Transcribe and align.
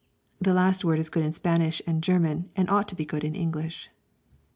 _(The 0.41 0.55
last 0.55 0.83
word 0.83 0.97
is 0.97 1.09
good 1.09 1.31
Spanish 1.31 1.79
and 1.85 2.01
German 2.01 2.49
and 2.55 2.67
ought 2.71 2.87
to 2.87 2.95
be 2.95 3.05
good 3.05 3.23
English.) 3.23 3.91